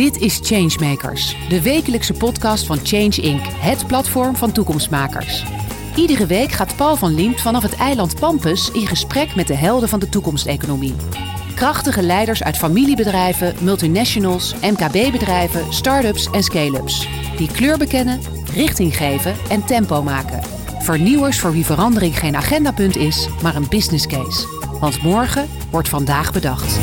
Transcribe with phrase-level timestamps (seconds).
[0.00, 5.44] Dit is Changemakers, de wekelijkse podcast van Change Inc., het platform van toekomstmakers.
[5.96, 9.88] Iedere week gaat Paul van Liemt vanaf het eiland Pampus in gesprek met de helden
[9.88, 10.94] van de toekomsteconomie.
[11.54, 17.08] Krachtige leiders uit familiebedrijven, multinationals, MKB-bedrijven, start-ups en scale-ups.
[17.36, 18.20] Die kleur bekennen,
[18.54, 20.42] richting geven en tempo maken.
[20.78, 24.46] Vernieuwers voor wie verandering geen agendapunt is, maar een business case.
[24.80, 26.78] Want morgen wordt vandaag bedacht.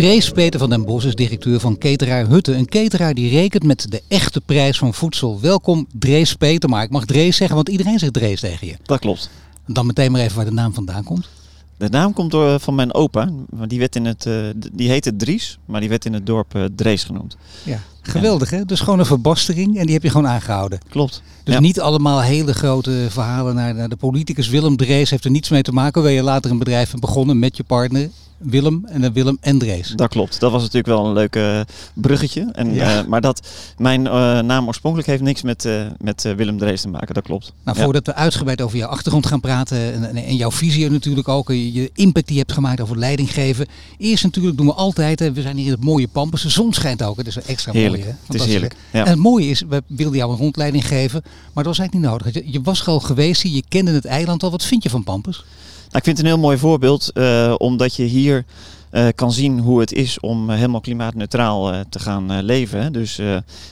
[0.00, 2.54] Drees Peter van den Bos is directeur van Cateraar Hutte.
[2.54, 5.40] Een cateraar die rekent met de echte prijs van voedsel.
[5.40, 8.76] Welkom Drees Peter, maar ik mag Drees zeggen, want iedereen zegt Drees tegen je.
[8.82, 9.30] Dat klopt.
[9.66, 11.28] Dan meteen maar even waar de naam vandaan komt.
[11.76, 13.30] De naam komt door van mijn opa.
[13.66, 16.64] Die, werd in het, uh, die heette Dries, maar die werd in het dorp uh,
[16.76, 17.36] Drees genoemd.
[17.62, 18.64] Ja, geweldig hè?
[18.64, 20.78] Dus gewoon een verbastering en die heb je gewoon aangehouden.
[20.88, 21.22] Klopt.
[21.44, 24.48] Dus niet allemaal hele grote verhalen naar, naar de politicus.
[24.48, 26.02] Willem Drees heeft er niets mee te maken.
[26.02, 28.08] Waar je later een bedrijf hebt begonnen met je partner.
[28.40, 29.92] Willem en dan Willem en Drees.
[29.96, 30.40] Dat klopt.
[30.40, 31.60] Dat was natuurlijk wel een leuk uh,
[31.94, 32.48] bruggetje.
[32.52, 33.00] En, ja.
[33.00, 37.14] uh, maar dat, mijn uh, naam oorspronkelijk heeft niks met, met Willem Drees te maken.
[37.14, 37.52] Dat klopt.
[37.64, 41.48] Nou, voordat we uitgebreid over jouw achtergrond gaan praten en, en jouw visie natuurlijk ook.
[41.48, 43.66] Je impact die je hebt gemaakt over leiding geven.
[43.98, 46.42] Eerst natuurlijk doen we altijd, we zijn hier in het mooie Pampus.
[46.42, 48.02] De zon schijnt ook, het is extra heerlijk.
[48.02, 48.14] mooi.
[48.14, 48.32] Hè?
[48.32, 48.76] Het is heerlijk.
[48.90, 49.04] Ja.
[49.04, 51.22] En het mooie is, we wilden jou een rondleiding geven.
[51.22, 52.44] Maar dat was eigenlijk niet nodig.
[52.44, 54.50] Je, je was al geweest hier, je kende het eiland al.
[54.50, 55.44] Wat vind je van Pampus?
[55.90, 58.44] Nou, ik vind het een heel mooi voorbeeld, uh, omdat je hier
[58.92, 62.92] uh, kan zien hoe het is om uh, helemaal klimaatneutraal te gaan leven.
[62.92, 63.20] Dus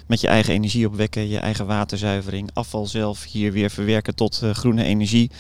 [0.06, 4.84] met je eigen energie opwekken, je eigen waterzuivering, afval zelf hier weer verwerken tot groene
[4.84, 5.30] energie.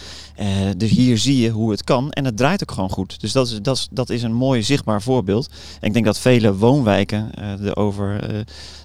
[0.76, 3.20] dus hier zie je hoe het kan en het draait ook gewoon goed.
[3.20, 5.48] Dus dat is, dat is, dat is een mooi zichtbaar voorbeeld.
[5.80, 8.20] En ik denk dat vele woonwijken er over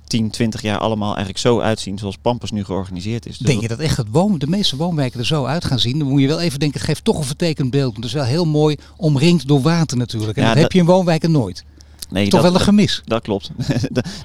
[0.08, 3.38] 10, 20 jaar allemaal eigenlijk zo uitzien zoals Pampus nu georganiseerd is.
[3.38, 6.00] Dus denk je dat echt het woon, de meeste woonwijken er zo uit gaan zien?
[6.00, 7.96] Dan moet je wel even denken, het geeft toch een vertekend beeld.
[7.96, 10.38] Het is wel heel mooi omringd door water natuurlijk.
[10.38, 11.64] En ja, dat, dat heb je in woonwijken nooit.
[12.14, 13.02] Nee, Toch dat, wel een gemis.
[13.06, 13.52] Dat, dat klopt.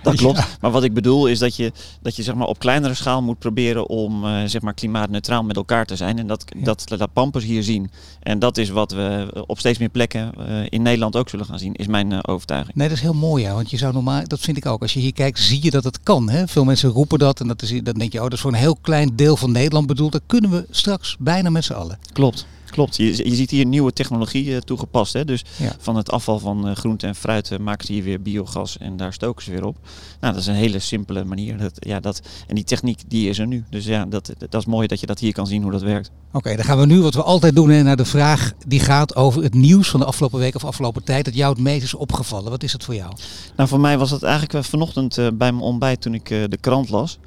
[0.03, 0.39] dat, klopt.
[0.39, 0.47] Ja.
[0.61, 1.73] Maar wat ik bedoel is dat je,
[2.03, 5.57] dat je zeg maar, op kleinere schaal moet proberen om uh, zeg maar, klimaatneutraal met
[5.57, 6.19] elkaar te zijn.
[6.19, 6.65] En dat, ja.
[6.65, 7.91] dat, dat Pampers hier zien.
[8.23, 11.59] En dat is wat we op steeds meer plekken uh, in Nederland ook zullen gaan
[11.59, 12.77] zien, is mijn uh, overtuiging.
[12.77, 13.43] Nee, dat is heel mooi.
[13.43, 13.55] Ja.
[13.55, 14.83] Want je zou normaal, dat vind ik ook.
[14.83, 16.31] Als je hier kijkt, zie je dat het kan.
[16.31, 16.49] Hè?
[16.49, 17.41] Veel mensen roepen dat.
[17.41, 19.53] En dat is, dan denk je, oh, dat is voor een heel klein deel van
[19.53, 20.13] Nederland bedoeld.
[20.13, 21.99] Dat kunnen we straks bijna met z'n allen.
[22.13, 22.47] Klopt.
[22.71, 25.13] Klopt, je, je ziet hier nieuwe technologie uh, toegepast.
[25.13, 25.25] Hè?
[25.25, 25.77] Dus ja.
[25.79, 28.97] van het afval van uh, groente en fruit uh, maken ze hier weer biogas en
[28.97, 29.77] daar stoken ze weer op.
[30.21, 31.59] Nou, dat is een hele simpele manier.
[31.59, 33.65] Dat, ja, dat, en die techniek die is er nu.
[33.71, 36.11] Dus ja, dat, dat is mooi dat je dat hier kan zien hoe dat werkt.
[36.29, 38.81] Oké, okay, dan gaan we nu wat we altijd doen hè, naar de vraag die
[38.81, 41.25] gaat over het nieuws van de afgelopen week of afgelopen tijd.
[41.25, 42.51] Dat jou het meest is opgevallen.
[42.51, 43.13] Wat is het voor jou?
[43.57, 47.19] Nou, voor mij was het eigenlijk vanochtend bij mijn ontbijt toen ik de krant las.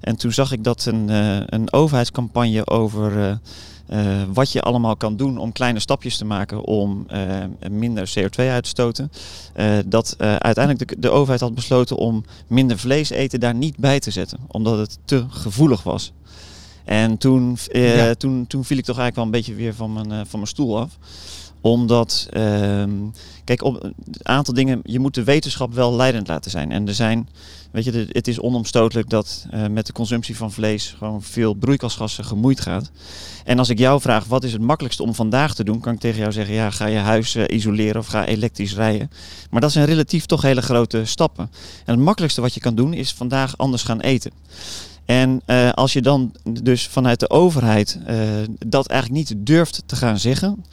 [0.00, 1.08] En toen zag ik dat een,
[1.54, 3.40] een overheidscampagne over...
[3.92, 8.36] Uh, wat je allemaal kan doen om kleine stapjes te maken om uh, minder CO2
[8.36, 9.12] uit te stoten.
[9.56, 14.00] Uh, dat uiteindelijk de, de, overheid had besloten om minder vlees eten daar niet bij
[14.00, 16.12] te zetten, omdat het te gevoelig was.
[16.84, 18.14] En toen, ja.
[18.14, 20.78] toen, toen viel ik toch eigenlijk wel een beetje weer van mijn, van mijn stoel
[20.78, 20.98] af
[21.66, 22.84] omdat, uh,
[23.44, 26.72] kijk, op een aantal dingen, je moet de wetenschap wel leidend laten zijn.
[26.72, 27.28] En er zijn,
[27.76, 32.24] weet je, het is onomstotelijk dat uh, met de consumptie van vlees gewoon veel broeikasgassen
[32.24, 32.90] gemoeid gaat.
[33.44, 36.00] En als ik jou vraag, wat is het makkelijkste om vandaag te doen, kan ik
[36.00, 39.10] tegen jou zeggen, ja, ga je huis uh, isoleren of ga elektrisch rijden.
[39.50, 41.50] Maar dat zijn relatief toch hele grote stappen.
[41.84, 44.30] En het makkelijkste wat je kan doen, is vandaag anders gaan eten.
[45.04, 47.98] En uh, als je dan dus vanuit de overheid
[48.66, 50.64] dat eigenlijk niet durft te gaan zeggen,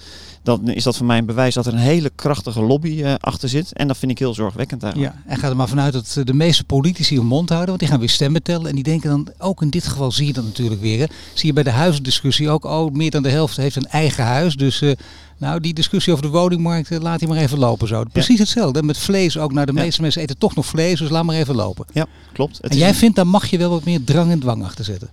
[0.43, 3.49] dan is dat voor mij een bewijs dat er een hele krachtige lobby uh, achter
[3.49, 3.73] zit.
[3.73, 5.13] En dat vind ik heel zorgwekkend eigenlijk.
[5.13, 7.89] Ja, en gaat er maar vanuit dat de meeste politici hun mond houden, want die
[7.89, 8.67] gaan weer stemmen tellen.
[8.67, 10.99] En die denken dan, ook in dit geval zie je dat natuurlijk weer.
[10.99, 11.05] Hè.
[11.33, 14.55] Zie je bij de huisdiscussie ook, oh, meer dan de helft heeft een eigen huis.
[14.55, 14.91] Dus uh,
[15.37, 18.03] nou, die discussie over de woningmarkt, uh, laat die maar even lopen zo.
[18.11, 18.43] Precies ja.
[18.43, 18.83] hetzelfde.
[18.83, 19.53] Met vlees ook.
[19.53, 20.01] Nou, de meeste ja.
[20.01, 21.85] mensen eten toch nog vlees, dus laat maar even lopen.
[21.91, 22.57] Ja, klopt.
[22.61, 22.95] Het en jij een...
[22.95, 25.09] vindt, daar mag je wel wat meer drang en dwang achter zetten.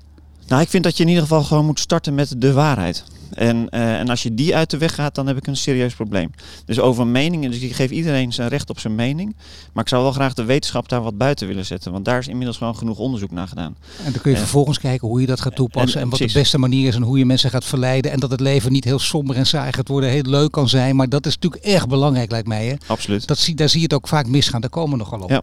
[0.50, 3.04] Nou, ik vind dat je in ieder geval gewoon moet starten met de waarheid.
[3.30, 5.94] En, uh, en als je die uit de weg gaat, dan heb ik een serieus
[5.94, 6.30] probleem.
[6.64, 9.36] Dus over meningen, dus ik geef iedereen zijn recht op zijn mening.
[9.72, 11.92] Maar ik zou wel graag de wetenschap daar wat buiten willen zetten.
[11.92, 13.76] Want daar is inmiddels gewoon genoeg onderzoek naar gedaan.
[14.04, 15.96] En dan kun je uh, vervolgens kijken hoe je dat gaat toepassen.
[15.96, 16.34] En, en wat precies.
[16.34, 18.10] de beste manier is en hoe je mensen gaat verleiden.
[18.10, 20.96] En dat het leven niet heel somber en saai gaat worden, heel leuk kan zijn.
[20.96, 22.66] Maar dat is natuurlijk erg belangrijk, lijkt mij.
[22.66, 22.74] Hè?
[22.86, 23.26] Absoluut.
[23.26, 24.60] Dat zie, daar zie je het ook vaak misgaan.
[24.60, 25.30] Daar komen we nogal op.
[25.30, 25.42] Ja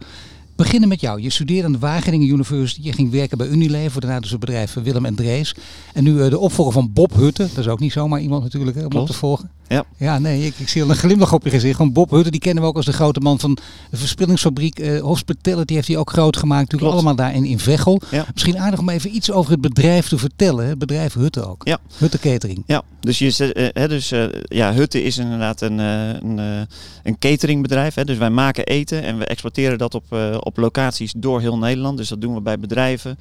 [0.58, 1.20] beginnen met jou.
[1.22, 2.80] Je studeerde aan de Wageningen University.
[2.82, 4.00] Je ging werken bij Unilever.
[4.00, 5.54] Daarna dus het bedrijf Willem en Drees.
[5.92, 7.42] En nu uh, de opvolger van Bob Hutte.
[7.42, 9.08] Dat is ook niet zomaar iemand natuurlijk hè, om Klopt.
[9.08, 9.50] op te volgen.
[9.68, 9.84] Ja.
[9.96, 11.78] Ja, nee, ik, ik zie al een glimlach op je gezicht.
[11.78, 13.58] Want Bob Hutte, die kennen we ook als de grote man van
[13.90, 14.78] de verspillingsfabriek.
[14.78, 16.60] eh Hospitality heeft hij ook groot gemaakt.
[16.72, 17.06] Natuurlijk Klopt.
[17.06, 18.00] allemaal daar in, in Veghel.
[18.10, 18.26] Ja.
[18.32, 20.66] Misschien aardig om even iets over het bedrijf te vertellen.
[20.66, 21.62] Het bedrijf Hutte ook.
[21.64, 21.78] Ja.
[21.96, 22.62] Hutte Catering.
[22.66, 26.66] Ja, dus, je, eh, hè, dus eh, ja, Hutte is inderdaad een, een,
[27.02, 27.94] een cateringbedrijf.
[27.94, 28.04] Hè.
[28.04, 30.04] Dus wij maken eten en we exporteren dat op,
[30.40, 31.96] op locaties door heel Nederland.
[31.96, 33.18] Dus dat doen we bij bedrijven,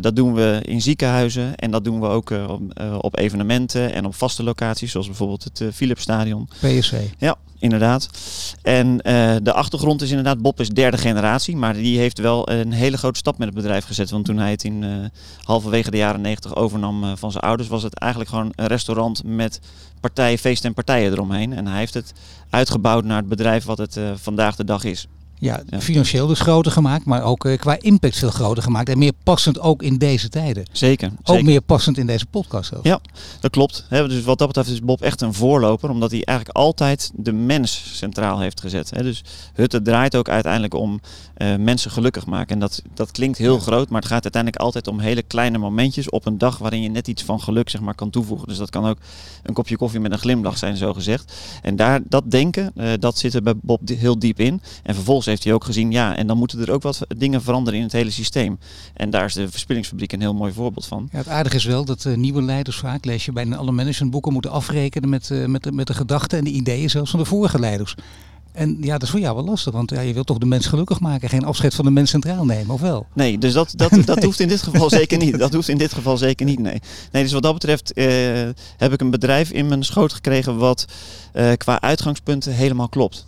[0.00, 2.62] dat doen we in ziekenhuizen en dat doen we ook op,
[3.00, 6.48] op evenementen en op vaste locaties, zoals bijvoorbeeld het eh, Philipsstadion.
[6.60, 7.06] PSV.
[7.18, 8.08] Ja, inderdaad.
[8.62, 12.72] En eh, de achtergrond is inderdaad, Bob is derde generatie, maar die heeft wel een
[12.72, 14.10] hele grote stap met het bedrijf gezet.
[14.10, 14.90] Want toen hij het in eh,
[15.42, 19.24] halverwege de jaren negentig overnam eh, van zijn ouders, was het eigenlijk gewoon een restaurant
[19.24, 19.60] met
[20.00, 21.52] partijen, feesten en partijen eromheen.
[21.52, 22.12] En hij heeft het
[22.50, 25.06] uitgebouwd naar het bedrijf wat het vandaag de dag is.
[25.42, 25.80] Ja, Ja.
[25.80, 28.88] financieel dus groter gemaakt, maar ook eh, qua impact veel groter gemaakt.
[28.88, 30.64] En meer passend ook in deze tijden.
[30.72, 31.08] Zeker.
[31.08, 31.44] Ook zeker.
[31.44, 32.72] meer passend in deze podcast.
[32.82, 33.00] Ja,
[33.40, 33.86] dat klopt.
[33.88, 37.32] Hè, Dus wat dat betreft is Bob echt een voorloper, omdat hij eigenlijk altijd de
[37.32, 38.90] mens centraal heeft gezet.
[38.90, 39.02] Hè.
[39.02, 39.24] Dus
[39.54, 41.00] Hutte draait ook uiteindelijk om
[41.34, 42.54] eh, mensen gelukkig maken.
[42.54, 43.60] En dat, dat klinkt heel Ja.
[43.60, 46.88] groot, maar het gaat uiteindelijk altijd om hele kleine momentjes op een dag waarin je
[46.88, 48.48] net iets van geluk zeg maar, kan toevoegen.
[48.48, 48.98] Dus dat kan ook
[49.42, 51.32] een kopje koffie met een glimlach zijn, zo gezegd.
[51.62, 54.60] En daar, dat denken, eh, dat zit er bij Bob heel diep in.
[54.82, 57.78] En vervolgens heeft hij ook gezien, ja, en dan moeten er ook wat dingen veranderen
[57.78, 58.58] in het hele systeem.
[58.94, 61.08] En daar is de verspillingsfabriek een heel mooi voorbeeld van.
[61.12, 64.32] Ja, het aardige is wel dat eh, nieuwe leiders vaak, lees je bijna alle managementboeken,
[64.32, 67.26] moeten afrekenen met, eh, met, de, met de gedachten en de ideeën zelfs van de
[67.26, 67.94] vorige leiders.
[68.52, 70.66] En ja, dat is voor jou wel lastig, want ja, je wilt toch de mens
[70.66, 73.06] gelukkig maken, geen afscheid van de mens centraal nemen, of wel?
[73.12, 75.38] Nee, dus dat, dat, dat hoeft in dit geval zeker niet.
[75.38, 76.80] Dat hoeft in dit geval zeker niet, nee.
[77.12, 78.06] Nee, dus wat dat betreft eh,
[78.76, 80.84] heb ik een bedrijf in mijn schoot gekregen wat
[81.32, 83.26] eh, qua uitgangspunten helemaal klopt.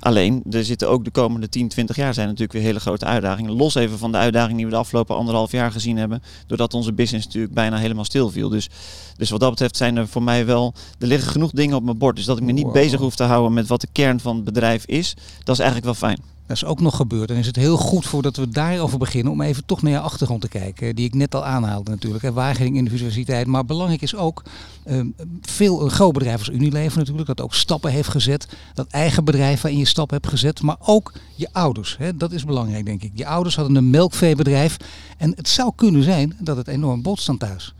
[0.00, 3.52] Alleen, er zitten ook de komende 10, 20 jaar zijn natuurlijk weer hele grote uitdagingen.
[3.52, 6.22] Los even van de uitdaging die we de afgelopen anderhalf jaar gezien hebben.
[6.46, 8.48] Doordat onze business natuurlijk bijna helemaal stil viel.
[8.48, 8.68] Dus,
[9.16, 10.74] dus wat dat betreft zijn er voor mij wel...
[10.98, 12.16] Er liggen genoeg dingen op mijn bord.
[12.16, 12.72] Dus dat ik me niet Wow.
[12.72, 15.14] bezig hoef te houden met wat de kern van het bedrijf is.
[15.44, 16.36] Dat is eigenlijk wel fijn.
[16.48, 17.30] Dat is ook nog gebeurd.
[17.30, 20.40] En is het heel goed voordat we daarover beginnen om even toch naar je achtergrond
[20.40, 20.96] te kijken.
[20.96, 22.24] Die ik net al aanhaalde natuurlijk.
[22.58, 23.46] in de universiteit.
[23.46, 24.42] Maar belangrijk is ook
[24.84, 25.06] ehm,
[25.42, 27.26] veel een groot bedrijf als Unilever natuurlijk.
[27.26, 28.48] Dat ook stappen heeft gezet.
[28.74, 30.62] Dat eigen bedrijf waarin je stappen hebt gezet.
[30.62, 31.96] Maar ook je ouders.
[31.98, 32.16] Hè.
[32.16, 33.12] Dat is belangrijk denk ik.
[33.14, 34.76] Je ouders hadden een melkveebedrijf.
[35.18, 37.74] En het zou kunnen zijn dat het enorm botst aan thuis.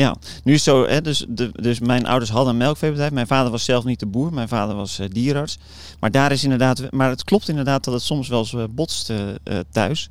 [0.00, 3.10] Ja, nu is zo, hè, dus, de, dus mijn ouders hadden een melkveebedrijf.
[3.12, 5.58] Mijn vader was zelf niet de boer, mijn vader was eh, dierarts.
[5.98, 9.10] Maar daar is inderdaad, maar het klopt inderdaad dat het soms wel eens eh, botst
[9.10, 9.18] eh,
[9.70, 10.08] thuis.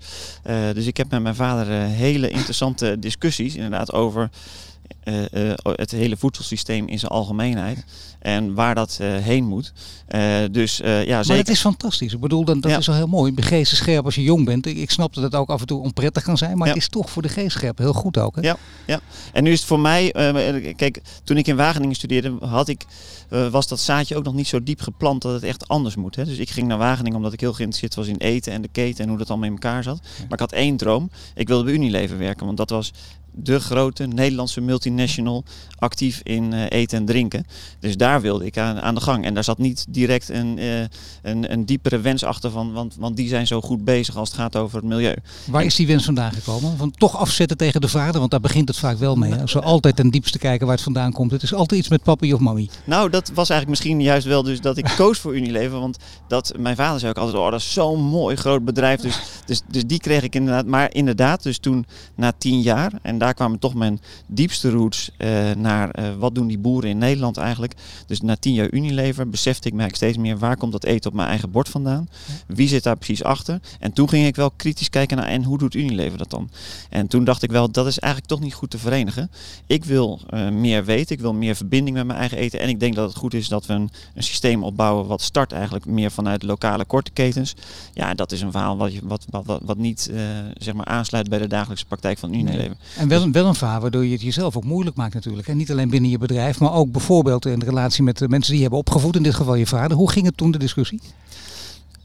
[0.74, 4.30] Dus ik heb met mijn vader hele interessante discussies inderdaad over
[5.10, 7.84] eh, eh, het hele voedselsysteem in zijn algemeenheid.
[8.20, 9.74] En waar dat eh, heen moet.
[10.52, 11.36] Dus ja, Maar zeker.
[11.38, 12.14] het is fantastisch.
[12.14, 12.78] Ik bedoel, dat, dat Ja.
[12.78, 13.34] is al heel mooi.
[13.34, 14.66] De geest is scherp als je jong bent.
[14.66, 16.58] Ik, ik snap dat het ook af en toe onprettig kan zijn.
[16.58, 16.74] Maar Ja.
[16.74, 18.36] het is toch voor de geest scherp heel goed ook.
[18.36, 18.42] Hè?
[18.86, 19.00] Ja.
[19.34, 20.12] En nu is het voor mij,
[20.76, 22.86] kijk, toen ik in Wageningen studeerde, had ik,
[23.52, 26.16] was dat zaadje ook nog niet zo diep geplant dat het echt anders moet.
[26.16, 26.26] Hè?
[26.26, 29.04] Dus ik ging naar Wageningen omdat ik heel geïnteresseerd was in eten en de keten
[29.04, 30.00] en hoe dat allemaal in elkaar zat.
[30.02, 31.12] Maar ik had één droom.
[31.36, 32.92] Ik wilde bij Unilever werken, want dat was
[33.32, 34.99] de grote Nederlandse multinational
[35.78, 37.46] actief in eh, eten en drinken.
[37.80, 39.26] Dus daar wilde ik aan, aan de gang.
[39.26, 40.80] En daar zat niet direct een, eh,
[41.22, 44.38] een, een diepere wens achter van, want, want die zijn zo goed bezig als het
[44.38, 45.16] gaat over het milieu.
[45.46, 46.78] Waar is die wens vandaan gekomen?
[46.78, 49.32] Van toch afzetten tegen de vader, want daar begint het vaak wel mee.
[49.32, 49.48] Hè?
[49.48, 51.32] Zo altijd ten diepste kijken waar het vandaan komt.
[51.32, 52.70] Het is altijd iets met papi of mami.
[52.84, 55.80] Nou, dat was eigenlijk misschien juist wel dus dat ik koos voor Unilever.
[55.80, 55.98] Want
[56.28, 59.02] dat, mijn vader zei ook altijd, oh dat is zo'n mooi groot bedrijf.
[59.02, 60.66] Dus, dus, dus die kreeg ik inderdaad.
[60.66, 61.86] Maar inderdaad, dus toen
[62.16, 66.48] na tien jaar, en daar kwamen toch mijn diepste roots eh, naar eh, wat doen
[66.48, 67.74] die boeren in Nederland eigenlijk.
[68.08, 71.16] Dus na tien jaar Unilever besefte ik mij steeds meer waar komt dat eten op
[71.16, 72.10] mijn eigen bord vandaan.
[72.48, 73.60] Wie zit daar precies achter?
[73.80, 76.50] En toen ging ik wel kritisch kijken naar en hoe doet Unilever dat dan?
[76.90, 79.32] En toen dacht ik wel, dat is eigenlijk toch niet goed te verenigen.
[79.68, 82.60] Ik wil eh, meer weten, ik wil meer verbinding met mijn eigen eten.
[82.60, 85.52] En ik denk dat het goed is dat we een, een systeem opbouwen wat start
[85.52, 87.56] eigenlijk meer vanuit lokale korte ketens.
[87.94, 90.12] Ja, dat is een verhaal wat, je, wat, wat, wat, wat niet
[90.58, 92.76] zeg maar aansluit bij de dagelijkse praktijk van Unilever.
[92.98, 95.48] En wel, een- wel een verhaal waardoor je het jezelf ook moeilijk maakt natuurlijk.
[95.48, 98.48] En niet alleen binnen je bedrijf, maar ook bijvoorbeeld in de relatie met de mensen
[98.52, 99.16] die je hebben opgevoed.
[99.16, 99.98] In dit geval je vader.
[99.98, 101.00] Hoe ging het toen de discussie?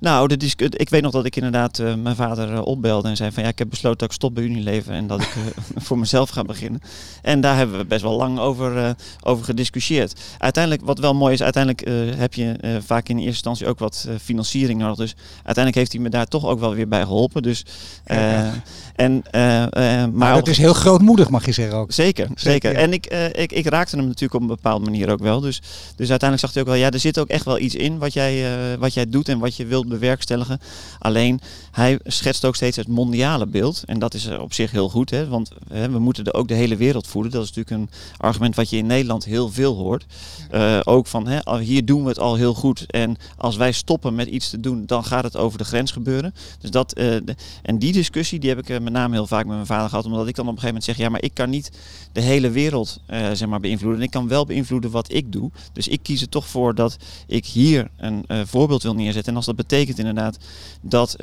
[0.04, 3.32] Nou, de ik weet nog dat ik inderdaad eh, mijn vader eh, opbelde en zei
[3.32, 5.42] van ja, ik heb besloten dat ik stop bij Unilever en dat ik eh,
[5.86, 6.80] voor mezelf ga beginnen.
[7.22, 10.20] En daar hebben we best wel lang over, over gediscussieerd.
[10.38, 14.80] Uiteindelijk, wat wel mooi is, uiteindelijk heb je vaak in eerste instantie ook wat financiering
[14.80, 14.96] nodig.
[14.96, 17.42] Dus uiteindelijk heeft hij me daar toch ook wel weer bij geholpen.
[17.42, 17.64] Dus,
[18.06, 18.52] Ja.
[18.94, 21.92] en, maar Maar dat is heel grootmoedig mag je zeggen ook.
[21.92, 22.72] Zeker, zeker.
[22.72, 22.78] ja.
[22.78, 25.40] En ik, ik, ik raakte hem natuurlijk op een bepaalde manier ook wel.
[25.40, 25.62] Dus,
[25.96, 28.12] dus uiteindelijk zag hij ook wel, ja, er zit ook echt wel iets in wat
[28.12, 28.44] jij,
[28.78, 30.58] wat jij doet en wat je wilt bewerkstelligen.
[30.98, 31.40] Alleen
[31.74, 33.82] hij schetst ook steeds het mondiale beeld.
[33.86, 36.54] En dat is op zich heel goed, hè, want hè, we moeten er ook de
[36.54, 37.32] hele wereld voeden.
[37.32, 40.06] Dat is natuurlijk een argument wat je in Nederland heel veel hoort.
[40.52, 42.84] Uh, ook van hè, hier doen we het al heel goed.
[42.86, 46.34] En als wij stoppen met iets te doen, dan gaat het over de grens gebeuren.
[46.60, 49.54] Dus dat, uh, de, en die discussie die heb ik met name heel vaak met
[49.54, 50.04] mijn vader gehad.
[50.04, 51.70] Omdat ik dan op een gegeven moment zeg, ja, maar ik kan niet
[52.12, 53.98] de hele wereld uh, zeg maar, beïnvloeden.
[53.98, 55.50] En ik kan wel beïnvloeden wat ik doe.
[55.72, 59.30] Dus ik kies er toch voor dat ik hier een voorbeeld wil neerzetten.
[59.30, 60.38] En als dat betekent inderdaad
[60.80, 61.16] dat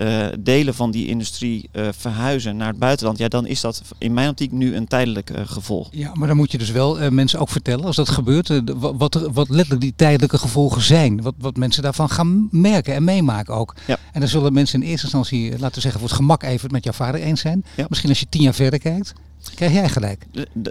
[0.43, 4.51] delen van die industrie verhuizen naar het buitenland, ja, dan is dat in mijn optiek
[4.51, 5.87] nu een tijdelijk gevolg.
[5.91, 9.31] Ja, maar dan moet je dus wel mensen ook vertellen als dat gebeurt, wat, er,
[9.31, 11.21] wat letterlijk die tijdelijke gevolgen zijn.
[11.21, 13.75] Wat, wat mensen daarvan gaan merken en meemaken ook.
[13.87, 13.97] Ja.
[14.11, 16.83] En dan zullen mensen in eerste instantie, laten we zeggen, voor het gemak even met
[16.83, 17.65] jouw vader eens zijn.
[17.75, 17.85] Ja.
[17.89, 19.13] Misschien als je tien jaar verder kijkt.
[19.55, 20.25] Krijg jij gelijk?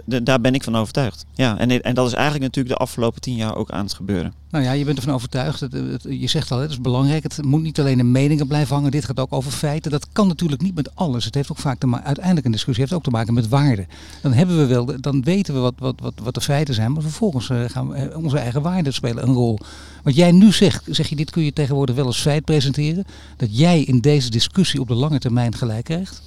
[0.05, 1.25] Daar ben ik van overtuigd.
[1.33, 4.33] Ja, en, en dat is eigenlijk natuurlijk de afgelopen tien jaar ook aan het gebeuren.
[4.49, 5.59] Nou ja, je bent ervan overtuigd.
[5.59, 7.23] Het, het, je zegt al, het is belangrijk.
[7.23, 8.91] Het moet niet alleen in meningen blijven hangen.
[8.91, 9.91] Dit gaat ook over feiten.
[9.91, 11.25] Dat kan natuurlijk niet met alles.
[11.25, 13.87] Het heeft ook vaak te maken, uiteindelijk een discussie heeft ook te maken met waarden.
[14.21, 16.91] Dan hebben we wel, dan weten we wat, wat, wat, wat de feiten zijn.
[16.91, 19.59] Maar vervolgens uh, gaan we, onze eigen waarden spelen een rol.
[20.03, 23.05] Wat jij nu zegt, zeg je, dit kun je tegenwoordig wel als feit presenteren.
[23.37, 26.21] Dat jij in deze discussie op de lange termijn gelijk krijgt?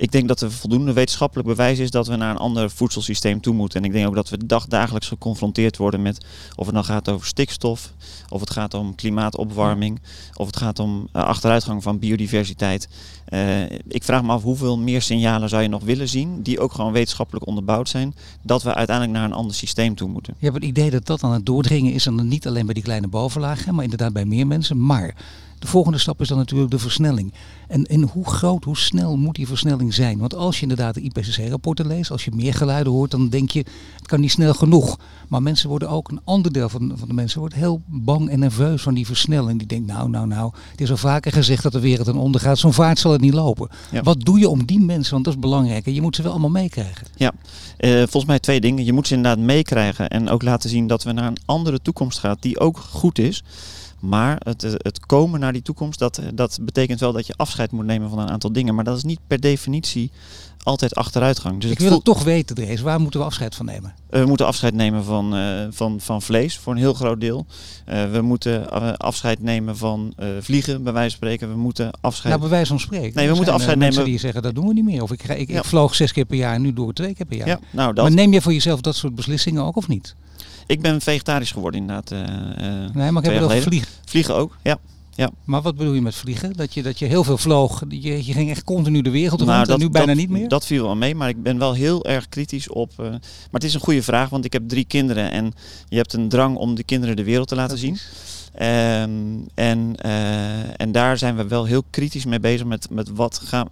[0.00, 3.54] Ik denk dat er voldoende wetenschappelijk bewijs is dat we naar een ander voedselsysteem toe
[3.54, 3.80] moeten.
[3.80, 6.24] En ik denk ook dat we dagdagelijks geconfronteerd worden met
[6.56, 7.92] of het dan gaat over stikstof,
[8.28, 10.00] of het gaat om klimaatopwarming,
[10.34, 12.88] of het gaat om uh, achteruitgang van biodiversiteit.
[13.28, 16.72] Uh, ik vraag me af hoeveel meer signalen zou je nog willen zien, die ook
[16.72, 20.34] gewoon wetenschappelijk onderbouwd zijn, dat we uiteindelijk naar een ander systeem toe moeten.
[20.38, 22.82] Je hebt het idee dat dat aan het doordringen is, en niet alleen bij die
[22.82, 24.86] kleine bovenlagen, maar inderdaad bij meer mensen.
[24.86, 25.14] Maar
[25.60, 27.32] de volgende stap is dan natuurlijk de versnelling.
[27.68, 30.18] En, en hoe groot, hoe snel moet die versnelling zijn?
[30.18, 33.64] Want als je inderdaad de IPCC-rapporten leest, als je meer geluiden hoort, dan denk je,
[33.96, 34.98] het kan niet snel genoeg.
[35.28, 38.38] Maar mensen worden ook, een ander deel van, van de mensen wordt heel bang en
[38.38, 39.58] nerveus van die versnelling.
[39.58, 42.40] Die denkt, nou, nou, nou, het is al vaker gezegd dat de wereld ten onder
[42.40, 42.58] gaat.
[42.58, 43.68] Zo'n vaart zal het niet lopen.
[43.90, 44.02] Ja.
[44.02, 45.86] Wat doe je om die mensen, want dat is belangrijk.
[45.86, 47.06] En je moet ze wel allemaal meekrijgen.
[47.16, 47.32] Ja,
[47.78, 48.84] uh, volgens mij twee dingen.
[48.84, 52.18] Je moet ze inderdaad meekrijgen en ook laten zien dat we naar een andere toekomst
[52.18, 53.42] gaan die ook goed is.
[54.00, 57.84] Maar het, het komen naar die toekomst, dat, dat betekent wel dat je afscheid moet
[57.84, 58.74] nemen van een aantal dingen.
[58.74, 60.10] Maar dat is niet per definitie
[60.62, 61.60] altijd achteruitgang.
[61.60, 62.80] Dus ik wil het toch weten, Drees.
[62.80, 63.94] Waar moeten we afscheid van nemen?
[64.10, 67.46] Uh, we moeten afscheid nemen van, uh, van, van vlees voor een heel groot deel.
[67.88, 71.48] Uh, we moeten afscheid nemen van vliegen, bij wijze van spreken.
[71.48, 72.28] We moeten afscheid...
[72.28, 73.16] Nou, bij wijze van spreken.
[73.16, 73.94] Nee, we moeten afscheid nemen...
[73.94, 75.02] mensen die zeggen, dat doen we niet meer.
[75.02, 75.58] Of ik, ik, Ja.
[75.58, 77.48] ik vloog zes keer per jaar en nu doe ik twee keer per jaar.
[77.48, 78.04] Ja, nou dat.
[78.04, 80.14] Maar neem je voor jezelf dat soort beslissingen ook of niet?
[80.70, 82.10] Ik ben vegetarisch geworden inderdaad.
[82.10, 83.62] eh, eh, Nee, maar ik heb het geleden.
[83.62, 83.88] vliegen.
[84.04, 84.78] Vliegen ook, ja.
[85.44, 86.52] Maar wat bedoel je met vliegen?
[86.52, 87.82] Dat je, dat je heel veel vloog.
[87.88, 90.48] Je, je ging echt continu de wereld Nou, rond en nu bijna dat, niet meer?
[90.48, 92.92] Dat viel wel mee, maar ik ben wel heel erg kritisch op.
[92.96, 95.52] eh, maar het is een goede vraag, want ik heb drie kinderen en
[95.88, 97.98] je hebt een drang om die kinderen de wereld te laten zien.
[98.54, 99.10] Ehm,
[99.54, 99.96] en,
[100.76, 103.66] en daar zijn we wel heel kritisch mee bezig met, met wat, gaan,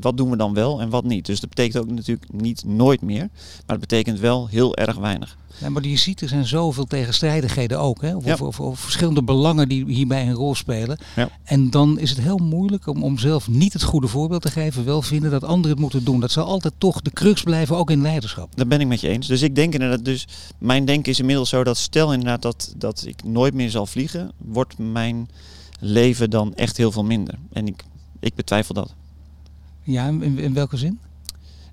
[0.00, 1.26] wat doen we dan wel en wat niet.
[1.26, 3.28] Dus dat betekent ook natuurlijk niet nooit meer,
[3.66, 5.36] maar het betekent wel heel erg weinig.
[5.58, 8.00] Ja, maar je ziet, er zijn zoveel tegenstrijdigheden ook.
[8.02, 8.16] Hè?
[8.16, 8.32] Of, Ja.
[8.32, 10.98] of, of, of verschillende belangen die hierbij een rol spelen.
[11.16, 11.28] Ja.
[11.44, 14.84] En dan is het heel moeilijk om, om zelf niet het goede voorbeeld te geven.
[14.84, 16.20] Wel vinden dat anderen het moeten doen.
[16.20, 18.56] Dat zal altijd toch de crux blijven, ook in leiderschap.
[18.56, 19.26] Dat ben ik met je eens.
[19.26, 20.26] Dus ik denk inderdaad, dus
[20.58, 24.30] mijn denken is inmiddels zo dat stel inderdaad dat, dat ik nooit meer zal vliegen,
[24.38, 25.28] wordt mijn
[25.80, 27.34] leven dan echt heel veel minder.
[27.52, 27.84] En ik,
[28.20, 28.94] ik betwijfel dat.
[29.82, 30.98] Ja, in, in welke zin?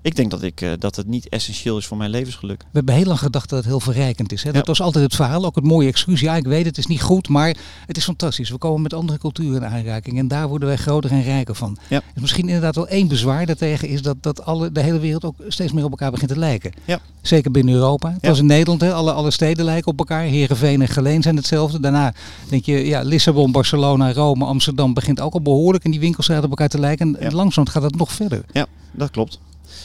[0.04, 2.60] Ik denk dat, ik, eh, dat het niet essentieel is voor mijn levensgeluk.
[2.62, 4.42] We hebben heel lang gedacht dat het heel verrijkend is.
[4.42, 4.52] Hè?
[4.52, 4.66] Dat Ja.
[4.68, 6.20] was altijd het verhaal, ook het mooie excuus.
[6.20, 7.56] Ja, ik weet het is niet goed, maar
[7.86, 8.50] het is fantastisch.
[8.50, 11.76] We komen met andere culturen in aanraking en daar worden wij groter en rijker van.
[11.88, 12.00] Ja.
[12.12, 15.34] Dus misschien inderdaad wel één bezwaar daartegen is dat, dat alle, de hele wereld ook
[15.48, 16.72] steeds meer op elkaar begint te lijken.
[16.84, 17.00] Ja.
[17.22, 18.12] Zeker binnen Europa.
[18.12, 18.28] Het Ja.
[18.28, 18.92] was in Nederland, hè?
[18.92, 20.22] Alle, alle steden lijken op elkaar.
[20.22, 21.80] Heerenveen en Geleen zijn hetzelfde.
[21.80, 22.14] Daarna
[22.48, 26.50] denk je, ja, Lissabon, Barcelona, Rome, Amsterdam begint ook al behoorlijk in die winkelstraten op
[26.50, 27.16] elkaar te lijken.
[27.18, 27.36] En Ja.
[27.36, 28.44] langzaam gaat het nog verder.
[28.92, 29.38] Dat klopt.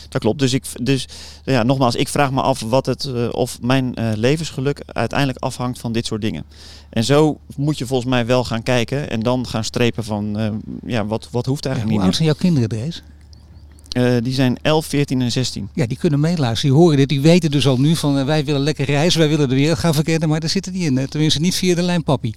[0.09, 0.39] Dat klopt.
[0.39, 1.07] Dus, ik, dus
[1.43, 5.79] ja, nogmaals, ik vraag me af wat het, eh, of mijn eh, levensgeluk uiteindelijk afhangt
[5.79, 6.43] van dit soort dingen.
[6.89, 10.51] En zo moet je volgens mij wel gaan kijken en dan gaan strepen van, eh,
[10.85, 13.03] ja, wat, wat hoeft Ja, eigenlijk hoe oud niet zijn jouw kinderen, Drees?
[13.89, 15.69] Eh, die zijn 11, 14 en 16.
[15.73, 16.75] Ja, die kunnen meeluisteren.
[16.75, 17.09] Die horen dit.
[17.09, 19.93] Die weten dus al nu van wij willen lekker reizen, wij willen de wereld gaan
[19.93, 20.29] verkennen.
[20.29, 21.07] Maar daar zit het niet in.
[21.09, 22.33] Tenminste niet via de lijn, papi.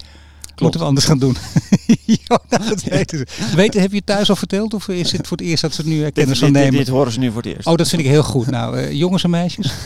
[0.59, 1.37] Moeten we anders gaan doen.
[2.05, 3.55] ja, nou, dat weten ze.
[3.57, 4.75] Weten, heb je het thuis al verteld?
[4.75, 6.63] Of is het voor het eerst dat ze het nu Dit, kennis dit, van dit,
[6.63, 6.79] nemen?
[6.79, 7.67] dit horen ze nu voor het eerst.
[7.67, 8.51] Oh, dat vind ik heel goed.
[8.51, 9.73] Nou, eh, jongens en meisjes.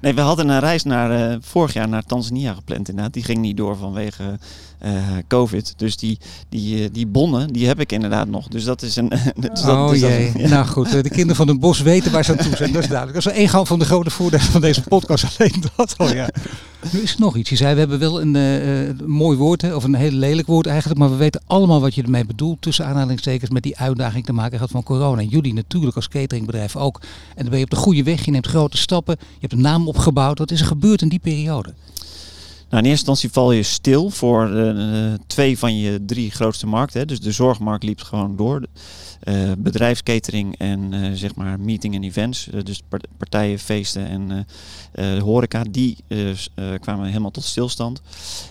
[0.00, 3.12] Nee, we hadden een reis naar, eh, vorig jaar naar Tanzania gepland inderdaad.
[3.12, 4.38] Die ging niet door vanwege
[4.78, 4.92] eh,
[5.28, 5.74] COVID.
[5.76, 8.48] Dus die, die, die bonnen, die heb ik inderdaad nog.
[8.48, 9.08] Dus dat is een...
[9.36, 10.32] dus dat, oh dus dat- jee.
[10.36, 10.48] ja.
[10.48, 12.72] Nou goed, de kinderen van den bos weten waar ze aan toe zijn.
[12.72, 13.24] Dat is duidelijk.
[13.24, 15.24] Dat is wel één van de grote voordelen van deze podcast.
[15.38, 16.28] Alleen dat al, ja.
[16.92, 17.50] Nu is er nog iets.
[17.50, 21.00] Je zei, we hebben wel een uh, mooi woord, of een heel lelijk woord eigenlijk,
[21.00, 24.52] maar we weten allemaal wat je ermee bedoelt, tussen aanhalingstekens, met die uitdaging te maken
[24.52, 25.20] gehad van corona.
[25.20, 27.00] En jullie natuurlijk als cateringbedrijf ook.
[27.34, 29.60] En dan ben je op de goede weg, je neemt grote stappen, je hebt een
[29.60, 30.38] naam opgebouwd.
[30.38, 31.74] Wat is er gebeurd in die periode?
[32.70, 37.06] Nou, in eerste instantie val je stil voor uh, twee van je drie grootste markten.
[37.06, 38.62] Dus de zorgmarkt liep gewoon door.
[39.24, 42.48] Uh, bedrijfskatering en zeg maar meeting en events.
[42.64, 42.82] dus
[43.16, 44.46] partijen, feesten en
[45.20, 45.96] horeca, die
[46.80, 48.00] kwamen helemaal tot stilstand.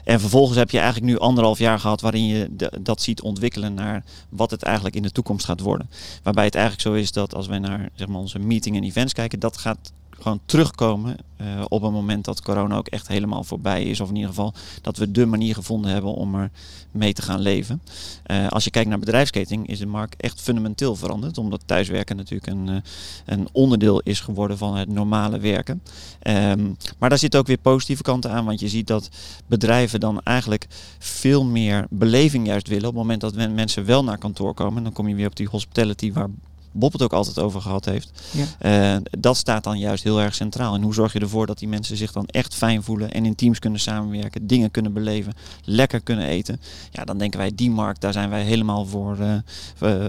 [0.03, 2.49] En vervolgens heb je eigenlijk nu anderhalf jaar gehad waarin je
[2.81, 5.89] dat ziet ontwikkelen naar wat het eigenlijk in de toekomst gaat worden.
[6.23, 9.13] Waarbij het eigenlijk zo is dat als wij naar zeg maar, onze meeting en events
[9.13, 13.83] kijken, dat gaat gewoon terugkomen uh, op een moment dat corona ook echt helemaal voorbij
[13.83, 13.99] is.
[13.99, 16.51] Of in ieder geval dat we de manier gevonden hebben om er
[16.91, 17.81] mee te gaan leven.
[18.27, 21.37] Uh, als je kijkt naar bedrijfsketting is de markt echt fundamenteel veranderd.
[21.37, 22.75] Omdat thuiswerken natuurlijk een, uh,
[23.25, 25.81] een onderdeel is geworden van het normale werken.
[26.21, 28.45] Um, maar daar zitten ook weer positieve kanten aan.
[28.45, 29.09] Want je ziet dat
[29.47, 30.67] bedrijven dan eigenlijk
[30.99, 32.87] veel meer beleving juist willen.
[32.87, 34.83] Op het moment dat mensen wel naar kantoor komen.
[34.83, 36.29] Dan kom je weer op die hospitality waar
[36.77, 38.11] Bob het ook altijd over gehad heeft.
[38.31, 38.95] Ja.
[38.95, 40.75] Uh, dat staat dan juist heel erg centraal.
[40.75, 43.35] En hoe zorg je ervoor dat die mensen zich dan echt fijn voelen en in
[43.35, 46.61] teams kunnen samenwerken, dingen kunnen beleven, lekker kunnen eten.
[46.91, 49.33] Ja, dan denken wij, die markt, daar zijn wij helemaal voor, uh,
[49.83, 50.05] uh,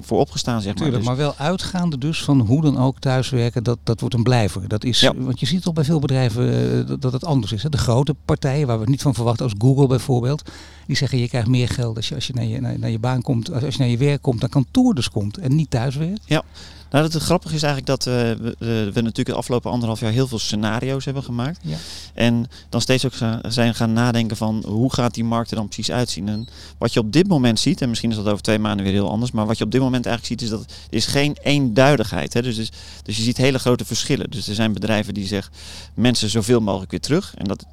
[0.00, 0.60] voor opgestaan.
[0.60, 0.90] Zeg maar.
[0.90, 1.04] Dus.
[1.04, 4.68] maar wel uitgaande dus van hoe dan ook thuiswerken, dat, dat wordt een blijver.
[4.68, 5.14] Dat is, ja.
[5.14, 7.62] Want je ziet toch bij veel bedrijven dat, dat het anders is.
[7.62, 7.68] Hè?
[7.68, 10.50] De grote partijen, waar we het niet van verwachten, als Google bijvoorbeeld,
[10.86, 13.22] die zeggen je krijgt meer geld als je, als je naar, je, naar, je baan
[13.22, 16.22] komt, als je naar je werk komt, naar kantoor dus komt en niet thuiswerkt.
[16.26, 16.42] Ja.
[16.92, 18.56] Nou, het grappige is eigenlijk dat uh, we,
[18.92, 21.58] we, natuurlijk de afgelopen anderhalf jaar heel veel scenario's hebben gemaakt.
[21.62, 21.76] Ja.
[22.14, 23.12] En dan steeds ook
[23.48, 26.28] zijn gaan nadenken van hoe gaat die markt er dan precies uitzien.
[26.28, 28.94] En wat je op dit moment ziet, en misschien is dat over twee maanden weer
[28.94, 31.36] heel anders, maar wat je op dit moment eigenlijk ziet is dat er is geen
[31.42, 32.32] eenduidigheid.
[32.32, 32.42] Hè.
[32.42, 32.72] Dus, dus,
[33.02, 34.30] dus je ziet hele grote verschillen.
[34.30, 35.52] Dus er zijn bedrijven die zeggen
[35.94, 37.34] mensen zoveel mogelijk weer terug.
[37.36, 37.66] En dat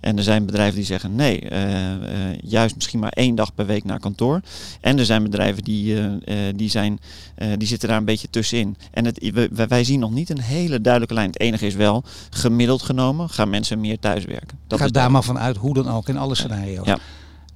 [0.00, 1.98] en er zijn bedrijven die zeggen nee, uh, uh,
[2.42, 4.40] juist misschien maar één dag per week naar kantoor.
[4.80, 6.12] En er zijn bedrijven die, uh,
[6.56, 7.00] die, zijn,
[7.56, 8.63] die zitten daar een beetje tussenin.
[8.90, 9.32] En het,
[9.68, 11.26] wij zien nog niet een hele duidelijke lijn.
[11.30, 14.58] Het enige is wel, gemiddeld genomen gaan mensen meer thuiswerken.
[14.66, 16.86] Dat Ga daar maar vanuit, hoe dan ook, in alle scenario's.
[16.86, 16.98] Ja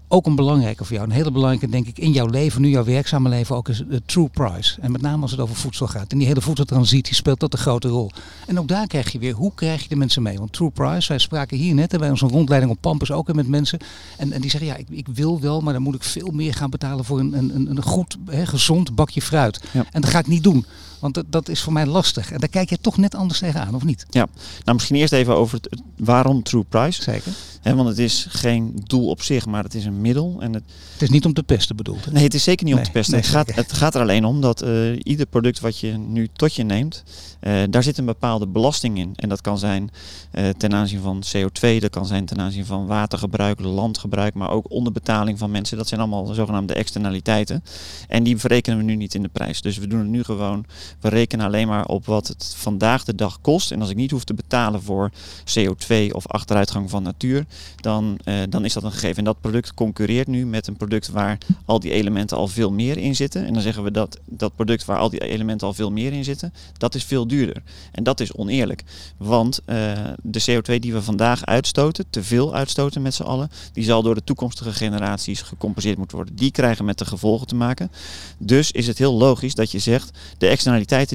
[0.09, 2.85] ook een belangrijke voor jou, een hele belangrijke denk ik in jouw leven, nu jouw
[2.85, 4.81] werkzame leven ook is de true price.
[4.81, 6.13] En met name als het over voedsel gaat.
[6.13, 8.11] En die hele voedseltransitie speelt dat een grote rol.
[8.47, 10.39] En ook daar krijg je weer, hoe krijg je de mensen mee?
[10.39, 13.79] Want true price, wij spraken hier net bij onze rondleiding op Pampus ook met mensen.
[14.17, 16.55] En, en die zeggen, ja, ik, ik, wil wel, maar dan moet ik veel meer
[16.55, 19.61] gaan betalen voor een, een, een goed, hè, gezond bakje fruit.
[19.71, 19.87] Ja.
[19.91, 20.67] En dat ga ik niet doen.
[21.01, 22.33] Want dat, dat is voor mij lastig.
[22.33, 24.07] En daar kijk je toch net anders tegenaan, of niet?
[24.11, 24.27] Ja,
[24.65, 27.03] nou misschien eerst even over het, waarom True Price.
[27.03, 27.33] Zeker.
[27.63, 30.37] He, want het is geen doel op zich, maar het is een middel.
[30.41, 32.05] En het, het is niet om te pesten bedoeld.
[32.05, 32.13] Hè?
[32.13, 33.15] Nee, het is zeker niet nee, om te pesten.
[33.15, 36.29] Nee, het, gaat, het gaat er alleen om dat uh, ieder product wat je nu
[36.33, 37.03] tot je neemt,
[37.41, 39.13] uh, daar zit een bepaalde belasting in.
[39.17, 39.91] En dat kan zijn
[40.33, 44.71] uh, ten aanzien van CO2, dat kan zijn ten aanzien van watergebruik, landgebruik, maar ook
[44.71, 45.77] onderbetaling van mensen.
[45.77, 47.65] Dat zijn allemaal zogenaamde externaliteiten.
[48.09, 49.61] En die verrekenen we nu niet in de prijs.
[49.61, 50.65] Dus we doen het nu gewoon
[51.01, 53.73] we rekenen alleen maar op wat het vandaag de dag kost.
[53.73, 55.11] En als ik niet hoef te betalen voor
[55.59, 57.47] CO2 of achteruitgang van natuur,
[57.77, 59.17] dan, uh, dan is dat een gegeven.
[59.17, 62.99] En dat product concurreert nu met een product waar al die elementen al veel meer
[62.99, 63.47] in zitten.
[63.47, 66.25] En dan zeggen we dat dat product waar al die elementen al veel meer in
[66.25, 67.63] zitten, dat is veel duurder.
[67.93, 68.85] En dat is oneerlijk.
[69.17, 73.85] Want uh, de CO2 die we vandaag uitstoten, te veel uitstoten met z'n allen, die
[73.85, 76.37] zal door de toekomstige generaties gecompenseerd moeten worden.
[76.37, 77.91] Die krijgen met de gevolgen te maken.
[78.39, 80.49] Dus is het heel logisch dat je zegt, de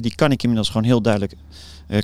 [0.02, 1.34] die kan ik inmiddels gewoon heel duidelijk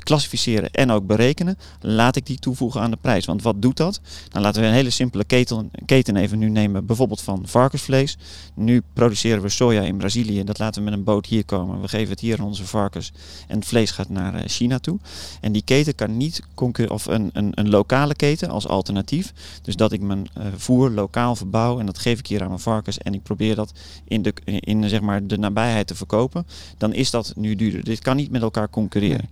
[0.03, 3.25] klassificeren en ook berekenen, laat ik die toevoegen aan de prijs.
[3.25, 4.01] Want wat doet dat?
[4.29, 8.17] Dan laten we een hele simpele keten, keten even nu nemen, bijvoorbeeld van varkensvlees.
[8.53, 11.81] Nu produceren we soja in Brazilië, dat laten we met een boot hier komen.
[11.81, 13.11] We geven het hier aan onze varkens
[13.47, 14.99] en het vlees gaat naar uh, China toe.
[15.41, 16.41] En die keten kan niet
[16.87, 19.33] of een, een, een, lokale keten als alternatief.
[19.61, 22.59] Dus dat ik mijn uh, voer lokaal verbouw en dat geef ik hier aan mijn
[22.59, 23.73] varkens en ik probeer dat
[24.05, 26.47] in de, in, zeg maar de nabijheid te verkopen.
[26.77, 27.83] Dan is dat nu duurder.
[27.83, 29.29] Dit kan niet met elkaar concurreren.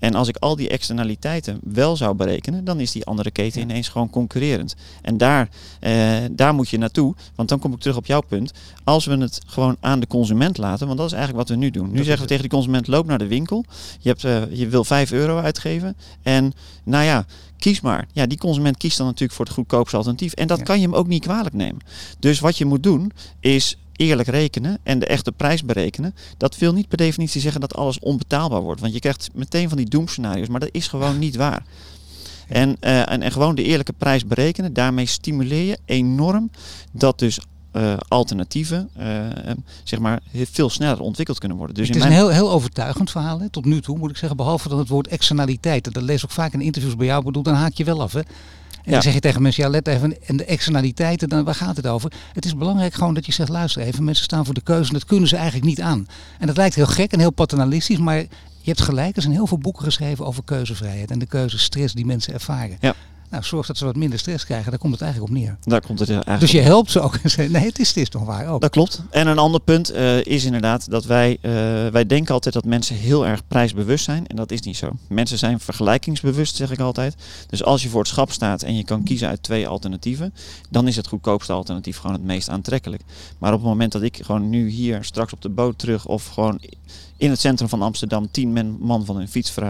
[0.00, 3.88] En als ik al die externaliteiten wel zou berekenen, dan is die andere keten ineens
[3.88, 4.74] gewoon concurrerend.
[5.02, 5.48] En daar,
[5.80, 8.52] eh, daar moet je naartoe, want dan kom ik terug op jouw punt.
[8.84, 11.70] Als we het gewoon aan de consument laten, want dat is eigenlijk wat we nu
[11.70, 11.90] doen.
[11.92, 13.64] Nu zeggen we tegen de consument, loop naar de winkel.
[13.98, 15.96] Je, hebt, uh, je wil 5 euro uitgeven.
[16.22, 16.52] En
[16.84, 17.26] nou ja,
[17.58, 18.08] kies maar.
[18.12, 20.32] Ja, die consument kiest dan natuurlijk voor het goedkoopste alternatief.
[20.32, 20.64] En dat ja.
[20.64, 21.80] kan je hem ook niet kwalijk nemen.
[22.18, 26.72] Dus wat je moet doen, is eerlijk rekenen en de echte prijs berekenen, dat wil
[26.72, 28.80] niet per definitie zeggen dat alles onbetaalbaar wordt.
[28.80, 31.64] Want je krijgt meteen van die doemscenario's, maar dat is gewoon niet waar.
[32.48, 36.50] En, uh, en, en gewoon de eerlijke prijs berekenen, daarmee stimuleer je enorm
[36.92, 37.40] dat dus
[37.72, 38.90] uh, alternatieven
[39.84, 41.76] zeg maar veel sneller ontwikkeld kunnen worden.
[41.76, 44.36] Dus het is een heel, heel overtuigend verhaal hè, tot nu toe, moet ik zeggen.
[44.36, 45.92] Behalve dan het woord externaliteiten.
[45.92, 47.24] Dat lees ik ook vaak in interviews bij jou.
[47.24, 48.12] Bedoel, dan haak je wel af.
[48.12, 48.20] Hè.
[48.84, 51.76] En dan zeg je tegen mensen, ja let even, en de externaliteiten, dan, waar gaat
[51.76, 52.12] het over?
[52.32, 54.98] Het is belangrijk gewoon dat je zegt, luister even, mensen staan voor de keuze en
[54.98, 56.06] dat kunnen ze eigenlijk niet aan.
[56.38, 58.26] En dat lijkt heel gek en heel paternalistisch, maar je
[58.62, 62.32] hebt gelijk, er zijn heel veel boeken geschreven over keuzevrijheid en de keuzestress die mensen
[62.32, 62.76] ervaren.
[62.80, 62.94] Ja.
[63.30, 64.70] Nou, zorg dat ze wat minder stress krijgen.
[64.70, 65.56] Daar komt het eigenlijk op neer.
[65.60, 67.22] Daar komt het eigenlijk Dus je helpt ze ook.
[67.36, 68.60] nee, het is, het is toch waar ook.
[68.60, 69.02] Dat klopt.
[69.10, 71.52] En een ander punt uh, is inderdaad dat wij, uh,
[71.86, 74.26] wij denken altijd dat mensen heel erg prijsbewust zijn.
[74.26, 74.90] En dat is niet zo.
[75.08, 77.14] Mensen zijn vergelijkingsbewust, zeg ik altijd.
[77.48, 80.34] Dus als je voor het schap staat en je kan kiezen uit twee alternatieven,
[80.70, 83.02] dan is het goedkoopste alternatief gewoon het meest aantrekkelijk.
[83.38, 86.26] Maar op het moment dat ik gewoon nu hier straks op de boot terug of
[86.26, 86.60] gewoon
[87.20, 89.68] in het centrum van Amsterdam tien man van een fiets uh,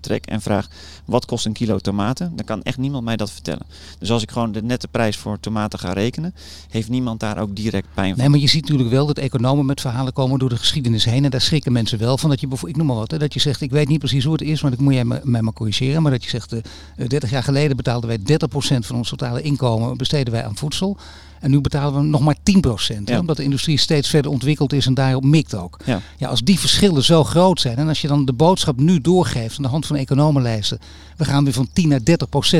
[0.00, 0.68] trek en vraag
[1.04, 3.66] wat kost een kilo tomaten, dan kan echt niemand mij dat vertellen.
[3.98, 6.34] Dus als ik gewoon de nette prijs voor tomaten ga rekenen,
[6.70, 8.18] heeft niemand daar ook direct pijn van.
[8.18, 11.24] Nee, maar je ziet natuurlijk wel dat economen met verhalen komen door de geschiedenis heen
[11.24, 13.34] en daar schrikken mensen wel van dat je bijvoorbeeld, ik noem maar wat, hè, dat
[13.34, 15.52] je zegt ik weet niet precies hoe het is, maar dat moet jij mij maar
[15.52, 16.58] corrigeren, maar dat je zegt uh,
[16.96, 20.96] eh, 30 jaar geleden betaalden wij 30% van ons totale inkomen besteden wij aan voedsel.
[21.40, 23.02] En nu betalen we nog maar 10%.
[23.04, 23.18] Ja.
[23.18, 25.78] Omdat de industrie steeds verder ontwikkeld is en daarop mikt ook.
[25.84, 26.00] Ja.
[26.16, 29.56] ja, als die verschillen zo groot zijn en als je dan de boodschap nu doorgeeft
[29.56, 30.78] aan de hand van economenlijsten.
[31.16, 32.00] We gaan weer van 10 naar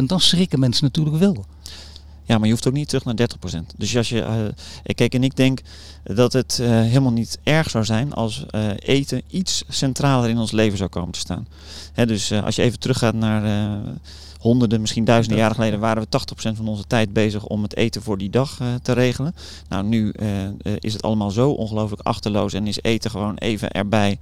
[0.01, 0.05] 30%.
[0.05, 1.45] Dan schrikken mensen natuurlijk wel.
[2.27, 3.59] Ja, maar je hoeft ook niet terug naar 30%.
[3.77, 5.61] Dus als je, uh, kijk, en ik denk
[6.03, 10.51] dat het uh, helemaal niet erg zou zijn als uh, eten iets centraler in ons
[10.51, 11.47] leven zou komen te staan.
[11.93, 13.69] Hè, dus als je even teruggaat naar
[14.39, 16.19] honderden, misschien duizenden jaren geleden waren we
[16.53, 19.35] 80% van onze tijd bezig om het eten voor die dag te regelen.
[19.69, 20.15] Nou, nu
[20.79, 24.19] is het allemaal zo ongelooflijk achterloos en is eten gewoon even erbij.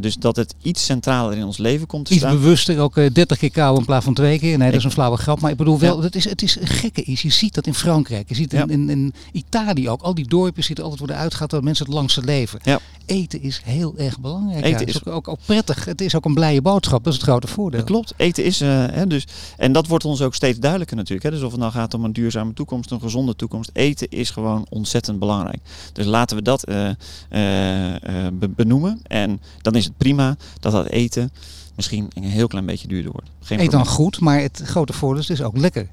[0.00, 2.34] Dus dat het iets centraler in ons leven komt te iets staan.
[2.34, 4.58] Iets bewuster, ook 30 keer kou in plaats van twee keer.
[4.58, 5.40] Nee, dat is een flauwe grap.
[5.40, 6.02] Maar ik bedoel wel, ja.
[6.02, 7.22] het, is, het is een gekke is.
[7.32, 8.62] Ziet dat in Frankrijk, je ziet ja.
[8.62, 10.02] in, in, in, Italië ook.
[10.02, 12.60] Al die dorpjes die er altijd worden uitgehaald dat mensen het langste leven.
[12.62, 12.80] Ja.
[13.06, 14.64] Eten is heel erg belangrijk.
[14.64, 15.84] Eten is ook, ook, ook, prettig.
[15.84, 17.04] Het is ook een blije boodschap.
[17.04, 17.78] Dat is het grote voordeel.
[17.80, 18.14] Dat klopt.
[18.16, 21.26] Eten is, hè, dus en dat wordt ons ook steeds duidelijker natuurlijk.
[21.26, 21.30] Hè?
[21.30, 23.70] Dus of het nou gaat om een duurzame toekomst, een gezonde toekomst.
[23.72, 25.60] Eten is gewoon ontzettend belangrijk.
[25.92, 26.88] Dus laten we dat uh,
[27.30, 29.00] uh, benoemen.
[29.02, 31.30] En dan is het prima dat dat eten
[31.76, 33.30] misschien een heel klein beetje duurder wordt.
[33.40, 35.88] Geen Eet dan goed, maar het grote voordeel is dus ook lekker.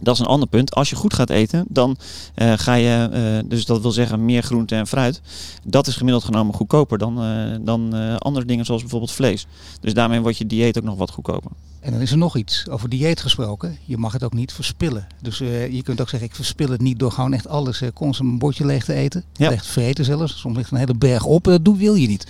[0.00, 0.74] Dat is een ander punt.
[0.74, 1.96] Als je goed gaat eten, dan
[2.36, 5.20] uh, ga je, uh, dus dat wil zeggen meer groente en fruit.
[5.64, 9.46] Dat is gemiddeld genomen goedkoper dan, uh, dan andere dingen zoals bijvoorbeeld vlees.
[9.80, 11.50] Dus daarmee wordt je dieet ook nog wat goedkoper.
[11.80, 13.78] En dan is er nog iets over dieet gesproken.
[13.84, 15.06] Je mag het ook niet verspillen.
[15.22, 18.38] Dus je kunt ook zeggen, ik verspil het niet door gewoon echt alles constant een
[18.38, 19.24] bordje leeg te eten.
[19.32, 19.50] Ja.
[19.50, 20.38] Echt vreten zelfs.
[20.38, 21.44] Soms ligt een hele berg op.
[21.44, 22.26] Dat doe, wil je niet.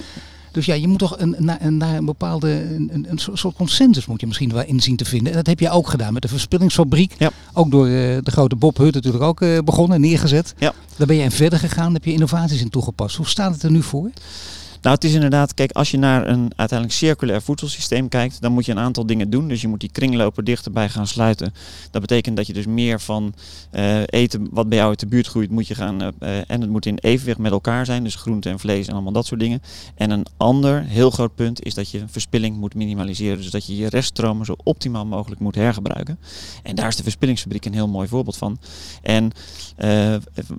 [0.53, 4.21] Dus ja, je moet toch een, naar, een, een bepaalde een, een, soort consensus moet
[4.21, 5.31] je misschien wel inzien te vinden.
[5.31, 7.15] En dat heb je ook gedaan met de verspillingsfabriek.
[7.19, 7.31] Ja.
[7.53, 10.55] Ook door uh, de grote Bob Hut natuurlijk ook uh, begonnen en neergezet.
[10.59, 10.73] Ja.
[10.97, 13.17] Daar ben je in verder gegaan, heb je innovaties in toegepast.
[13.17, 14.11] Hoe staat het er nu voor?
[14.83, 18.65] Nou, het is inderdaad, kijk, als je naar een uiteindelijk circulair voedselsysteem kijkt, dan moet
[18.65, 19.49] je een aantal dingen doen.
[19.49, 21.55] Dus je moet die kringlopen dichterbij gaan sluiten.
[21.91, 23.35] Dat betekent dat je dus meer van
[23.73, 26.03] uh, eten wat bij jou uit de buurt groeit, moet je gaan.
[26.03, 26.11] Uh,
[26.47, 28.05] en het moet in evenwicht met elkaar zijn.
[28.05, 29.63] Dus groente en vlees en allemaal dat soort dingen.
[29.95, 33.37] En een ander heel groot punt is dat je verspilling moet minimaliseren.
[33.37, 36.19] Dus dat je je reststromen zo optimaal mogelijk moet hergebruiken.
[36.63, 38.59] En daar is de verspillingsfabriek een heel mooi voorbeeld van.
[39.03, 39.33] En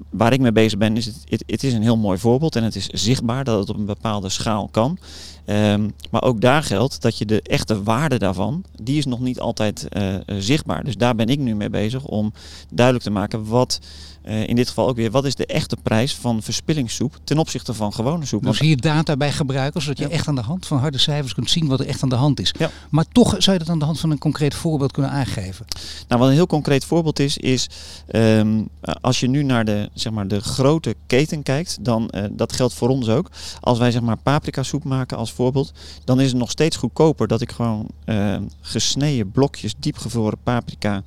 [0.10, 2.56] waar ik mee bezig ben, is het, het, het is een heel mooi voorbeeld.
[2.56, 4.98] En het is zichtbaar dat het op een bepaalde schaal kan.
[5.46, 9.40] Um, maar ook daar geldt dat je de echte waarde daarvan, die is nog niet
[9.40, 10.84] altijd uh, zichtbaar.
[10.84, 12.34] Dus daar ben ik nu mee bezig om
[12.70, 13.80] duidelijk te maken wat
[14.26, 17.74] uh, in dit geval ook weer, wat is de echte prijs van verspillingssoep ten opzichte
[17.74, 18.44] van gewone soep?
[18.44, 21.50] Dus hier data bij gebruiken, zodat je echt aan de hand van harde cijfers kunt
[21.50, 22.54] zien wat er echt aan de hand is.
[22.60, 22.70] Ja.
[22.90, 25.66] Maar toch zou je dat aan de hand van een concreet voorbeeld kunnen aangeven.
[26.08, 27.70] Nou, wat een heel concreet voorbeeld is, is
[28.16, 28.70] um,
[29.02, 32.74] als je nu naar de, zeg maar, de grote keten kijkt, dan uh, dat geldt
[32.74, 33.32] voor ons ook.
[33.60, 35.72] Als wij zeg maar paprika soep maken als voorbeeld,
[36.04, 41.04] dan is het nog steeds goedkoper dat ik gewoon uh, gesneden blokjes diepgevroren paprika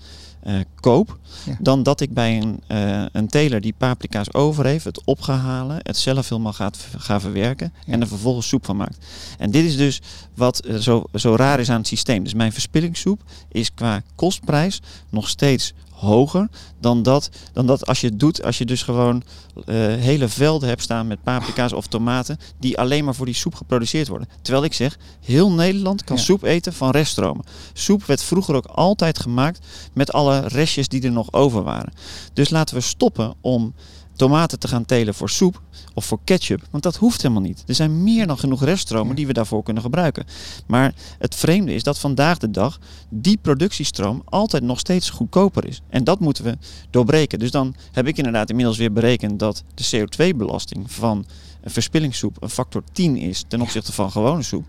[0.46, 1.56] uh, koop, ja.
[1.60, 5.96] dan dat ik bij een, uh, een teler die paprika's over heeft, het opgehalen, het
[5.96, 7.92] zelf helemaal gaat gaan verwerken ja.
[7.92, 8.98] en er vervolgens soep van maakt.
[9.38, 10.00] En dit is dus
[10.34, 12.22] wat uh, zo, zo raar is aan het systeem.
[12.22, 15.72] Dus mijn verspillingssoep is qua kostprijs nog steeds
[16.04, 16.48] hoger
[16.80, 19.22] dan dat, dan dat als je het doet, als je dus gewoon
[19.56, 19.64] uh,
[19.94, 24.08] hele velden hebt staan met paprika's of tomaten die alleen maar voor die soep geproduceerd
[24.08, 24.28] worden.
[24.42, 26.22] Terwijl ik zeg, heel Nederland kan ja.
[26.22, 27.44] soep eten van reststromen.
[27.72, 31.92] Soep werd vroeger ook altijd gemaakt met alle restjes die er nog over waren.
[32.32, 33.74] Dus laten we stoppen om
[34.16, 35.62] tomaten te gaan telen voor soep
[35.94, 36.62] of voor ketchup.
[36.70, 37.64] Want dat hoeft helemaal niet.
[37.66, 40.24] Er zijn meer dan genoeg reststromen die we daarvoor kunnen gebruiken.
[40.66, 45.80] Maar het vreemde is dat vandaag de dag die productiestroom altijd nog steeds goedkoper is.
[45.88, 46.58] En dat moeten we
[46.90, 47.38] doorbreken.
[47.38, 51.26] Dus dan heb ik inderdaad inmiddels weer berekend dat de CO2-belasting van
[51.60, 54.64] een verspillingssoep een factor 10 is ten opzichte van gewone soep.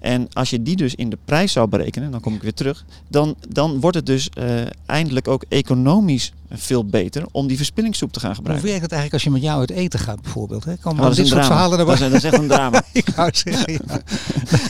[0.00, 2.84] En als je die dus in de prijs zou berekenen, dan kom ik weer terug,
[3.08, 8.20] dan, dan wordt het dus uh, eindelijk ook economisch veel beter om die verspillingssoep te
[8.20, 8.68] gaan gebruiken.
[8.68, 10.64] Hoe werkt het eigenlijk als je met jou uit eten gaat bijvoorbeeld?
[10.64, 10.76] Hè?
[10.76, 11.96] Komen oh, dit soort verhalen erbij?
[11.96, 12.82] Dat is, echt een drama.
[12.92, 14.00] ik wou zeggen, ja.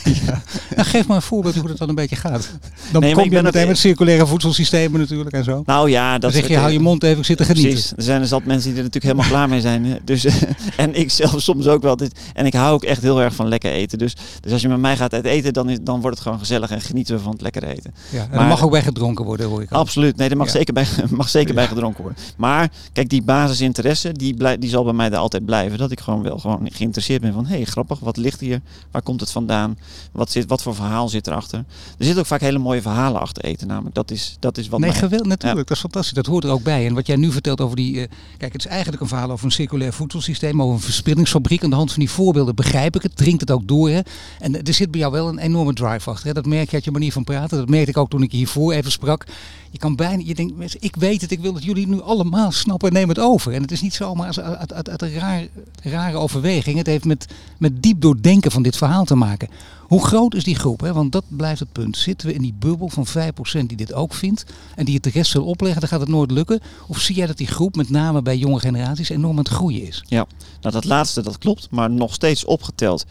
[0.25, 0.41] ja.
[0.75, 2.49] Nou, geef maar een voorbeeld hoe dat dan een beetje gaat.
[2.91, 3.67] Dan nee, kom je meteen het...
[3.67, 5.63] met circulaire voedselsystemen natuurlijk en zo.
[5.65, 7.71] Nou ja, dat dan zeg je, hou je mond even, zitten genieten.
[7.71, 7.93] Precies.
[7.95, 9.99] Er zijn dus altijd mensen die er natuurlijk helemaal klaar mee zijn.
[10.03, 10.25] Dus,
[10.77, 11.97] en ik zelf soms ook wel.
[11.97, 13.97] Dit, en ik hou ook echt heel erg van lekker eten.
[13.97, 16.39] Dus, dus als je met mij gaat uit eten, dan, is, dan wordt het gewoon
[16.39, 17.93] gezellig en genieten we van het lekker eten.
[18.09, 19.71] Ja, en maar, mag ook bij gedronken worden, hoor ik.
[19.71, 20.17] Absoluut.
[20.17, 22.23] Nee, er mag zeker, bij, mag zeker bij gedronken worden.
[22.37, 25.77] Maar kijk, die basisinteresse, die, die zal bij mij er altijd blijven.
[25.77, 28.61] Dat ik gewoon wel gewoon geïnteresseerd ben van, hé, hey, grappig, wat ligt hier?
[28.91, 29.77] Waar komt het vandaan?
[30.11, 31.59] Wat, zit, wat voor verhaal zit erachter?
[31.97, 33.95] Er zitten ook vaak hele mooie verhalen achter eten namelijk.
[33.95, 35.67] Dat is, dat is wat Nee, geweldig, natuurlijk.
[35.67, 36.13] Dat is fantastisch.
[36.13, 36.85] Dat hoort er ook bij.
[36.85, 37.93] En wat jij nu vertelt over die...
[37.93, 38.03] Uh,
[38.37, 41.63] kijk, het is eigenlijk een verhaal over een circulair voedselsysteem, over een verspillingsfabriek.
[41.63, 43.89] Aan de hand van die voorbeelden begrijp ik het, drinkt het ook door.
[43.89, 43.99] Hè?
[44.39, 46.27] En er zit bij jou wel een enorme drive achter.
[46.27, 46.33] Hè?
[46.33, 47.57] Dat merk je uit je manier van praten.
[47.57, 49.25] Dat merkte ik ook toen ik hiervoor even sprak.
[49.71, 52.87] Je kan bijna, je denkt, ik weet het, ik wil dat jullie nu allemaal snappen
[52.87, 53.53] en neem het over.
[53.53, 55.47] En het is niet zomaar uit, uit, een raar,
[55.83, 56.77] rare overweging.
[56.77, 57.25] Het heeft met,
[57.57, 59.49] met diep doordenken van dit verhaal te maken.
[59.87, 60.79] Hoe groot is die groep?
[60.79, 60.93] Hè?
[60.93, 61.97] Want dat blijft het punt.
[61.97, 65.09] Zitten we in die bubbel van 5% die dit ook vindt en die het de
[65.09, 66.59] rest wil opleggen, dan gaat het nooit lukken?
[66.87, 69.87] Of zie jij dat die groep, met name bij jonge generaties, enorm aan het groeien
[69.87, 70.03] is?
[70.07, 70.25] Ja,
[70.61, 73.05] nou dat laatste dat klopt, maar nog steeds opgeteld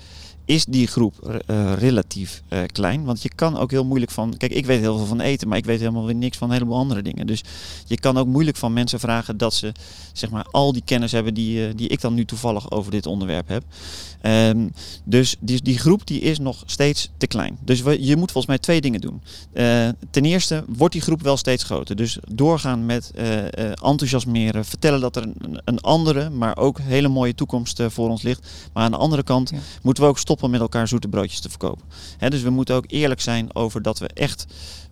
[0.47, 3.05] is die groep uh, relatief uh, klein.
[3.05, 4.37] Want je kan ook heel moeilijk van.
[4.37, 6.55] Kijk, ik weet heel veel van eten, maar ik weet helemaal weer niks van een
[6.55, 7.27] heleboel andere dingen.
[7.27, 7.43] Dus
[7.87, 9.73] je kan ook moeilijk van mensen vragen dat ze
[10.13, 13.07] zeg maar al die kennis hebben die, uh, die ik dan nu toevallig over dit
[13.07, 13.63] onderwerp heb.
[14.23, 14.73] Um,
[15.05, 17.59] dus die, die groep die is nog steeds te klein.
[17.65, 19.23] Dus we, je moet volgens mij twee dingen doen.
[20.11, 21.97] ten eerste wordt die groep wel steeds groter.
[21.97, 23.13] Dus doorgaan met
[23.83, 28.49] enthousiasmeren, vertellen dat er een, een, andere, maar ook hele mooie toekomst voor ons ligt.
[28.73, 29.59] Maar aan de andere kant ja.
[29.83, 31.85] moeten we ook stoppen stoppen met elkaar zoete broodjes te verkopen.
[32.29, 34.47] dus we moeten ook eerlijk zijn over dat we echt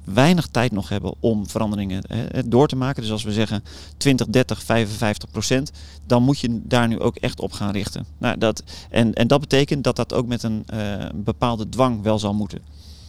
[0.04, 2.02] weinig tijd nog hebben om veranderingen
[2.46, 3.02] door te maken.
[3.02, 3.64] Dus als we zeggen
[3.96, 5.70] 20, 30, 55 procent,
[6.06, 8.06] dan moet je daar nu ook echt op gaan richten.
[8.18, 12.18] Nou, dat, en, en dat betekent dat dat ook met een uh, bepaalde dwang wel
[12.18, 12.62] zal moeten.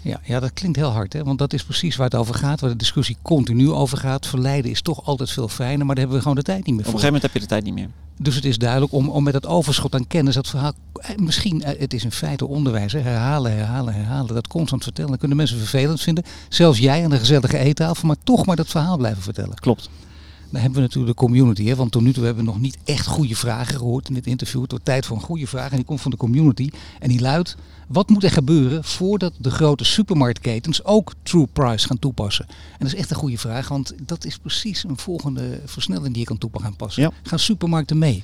[0.06, 1.24] Ja, ja, dat klinkt heel hard, hè?
[1.24, 4.28] want dat is precies waar het over gaat, waar de discussie continu over gaat.
[4.28, 6.84] Verleiden is toch altijd veel fijner, maar daar hebben we gewoon de tijd niet meer
[6.84, 6.94] voor.
[6.94, 7.90] Op een gegeven moment heb je de tijd niet meer.
[8.18, 11.64] Dus het is duidelijk om, om met dat overschot aan kennis, dat verhaal, eh, misschien,
[11.64, 15.10] eh, het is in feite onderwijs, hè, herhalen, herhalen, herhalen, dat constant vertellen.
[15.10, 18.68] Dan kunnen mensen vervelend vinden, zelfs jij aan de gezellige eettafel, maar toch maar dat
[18.68, 19.56] verhaal blijven vertellen.
[19.56, 19.90] Klopt.
[20.56, 21.66] Dan hebben we natuurlijk de community.
[21.66, 21.76] Hè?
[21.76, 24.62] Want tot nu toe hebben we nog niet echt goede vragen gehoord in dit interview.
[24.62, 25.70] Het wordt tijd voor een goede vraag.
[25.70, 26.70] En die komt van de community.
[27.00, 27.56] En die luidt:
[27.88, 32.46] wat moet er gebeuren voordat de grote supermarktketens ook True Price gaan toepassen?
[32.48, 36.20] En dat is echt een goede vraag, want dat is precies een volgende versnelling die
[36.20, 37.04] je kan toepassen.
[37.04, 37.12] Ja.
[37.24, 38.24] Gaan supermarkten mee?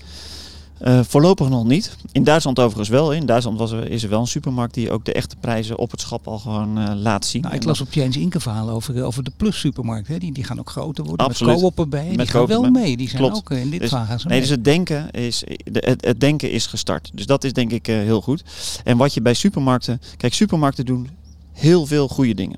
[0.83, 1.95] Uh, voorlopig nog niet.
[2.11, 3.13] In Duitsland overigens wel.
[3.13, 5.91] In Duitsland was er, is er wel een supermarkt die ook de echte prijzen op
[5.91, 7.41] het schap al gewoon uh, laat zien.
[7.41, 10.07] Nou, ik las op James Inke verhalen over, over de plus supermarkt.
[10.07, 10.17] Hè.
[10.17, 11.25] Die, die gaan ook groter worden.
[11.25, 11.53] Absoluut.
[11.53, 12.07] Met co-op erbij.
[12.07, 12.97] Met die gaan wel mee.
[12.97, 14.39] Die zijn ook uh, in dit dus, Nee, mee.
[14.39, 17.11] dus het denken, is, het, het, denken is gestart.
[17.13, 18.43] Dus dat is denk ik heel goed.
[18.83, 20.01] En wat je bij supermarkten...
[20.17, 21.09] Kijk, supermarkten doen
[21.51, 22.57] heel veel goede dingen.